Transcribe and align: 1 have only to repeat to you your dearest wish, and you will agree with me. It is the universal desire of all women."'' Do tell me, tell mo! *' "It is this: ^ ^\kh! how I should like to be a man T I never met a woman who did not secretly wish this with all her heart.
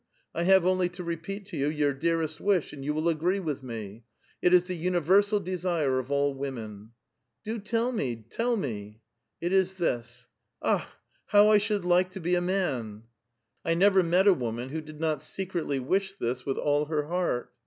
1 0.31 0.45
have 0.45 0.65
only 0.65 0.89
to 0.89 1.03
repeat 1.03 1.45
to 1.45 1.55
you 1.55 1.67
your 1.69 1.93
dearest 1.93 2.41
wish, 2.41 2.73
and 2.73 2.83
you 2.83 2.91
will 2.91 3.07
agree 3.07 3.39
with 3.39 3.61
me. 3.61 4.03
It 4.41 4.51
is 4.51 4.63
the 4.63 4.73
universal 4.73 5.39
desire 5.39 5.99
of 5.99 6.09
all 6.09 6.33
women."'' 6.33 6.93
Do 7.45 7.59
tell 7.59 7.91
me, 7.91 8.25
tell 8.27 8.57
mo! 8.57 8.95
*' 9.11 9.41
"It 9.45 9.53
is 9.53 9.75
this: 9.75 10.25
^ 10.63 10.67
^\kh! 10.69 10.87
how 11.27 11.49
I 11.49 11.59
should 11.59 11.85
like 11.85 12.09
to 12.13 12.19
be 12.19 12.33
a 12.33 12.41
man 12.41 13.01
T 13.01 13.03
I 13.63 13.73
never 13.75 14.01
met 14.01 14.25
a 14.25 14.33
woman 14.33 14.69
who 14.69 14.81
did 14.81 14.99
not 14.99 15.21
secretly 15.21 15.77
wish 15.79 16.15
this 16.15 16.47
with 16.47 16.57
all 16.57 16.85
her 16.85 17.05
heart. 17.05 17.51